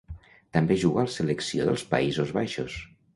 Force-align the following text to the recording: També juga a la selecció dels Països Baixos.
També 0.57 0.77
juga 0.83 0.99
a 1.01 1.05
la 1.09 1.13
selecció 1.15 1.67
dels 1.67 1.83
Països 1.91 2.33
Baixos. 2.39 2.79